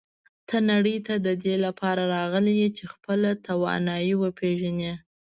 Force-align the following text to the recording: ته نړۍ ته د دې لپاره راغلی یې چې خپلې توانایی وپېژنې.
ته 0.47 0.57
نړۍ 0.71 0.97
ته 1.07 1.13
د 1.25 1.27
دې 1.43 1.55
لپاره 1.65 2.01
راغلی 2.15 2.53
یې 2.61 2.69
چې 2.77 2.83
خپلې 2.93 3.31
توانایی 3.47 4.13
وپېژنې. 4.21 4.93